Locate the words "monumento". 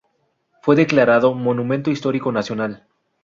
1.35-1.91